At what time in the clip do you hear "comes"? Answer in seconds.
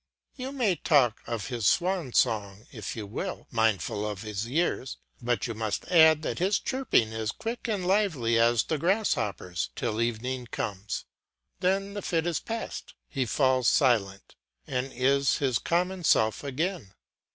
10.47-11.05